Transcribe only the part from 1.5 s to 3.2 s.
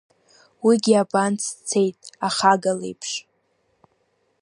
дцеит ахага леиԥш?